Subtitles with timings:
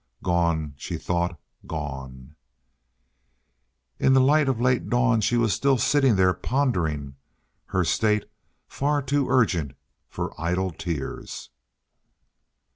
[0.23, 1.39] "Gone!" she thought.
[1.67, 2.35] "Gone!"
[3.99, 7.17] In the light of a late dawn she was still sitting there pondering,
[7.67, 8.27] her state
[8.67, 9.73] far too urgent
[10.09, 11.51] for idle tears.